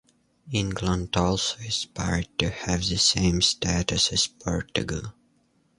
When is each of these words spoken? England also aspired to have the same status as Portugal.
England 0.51 1.15
also 1.15 1.59
aspired 1.59 2.27
to 2.39 2.49
have 2.49 2.79
the 2.87 2.97
same 2.97 3.39
status 3.39 4.11
as 4.11 4.25
Portugal. 4.25 5.13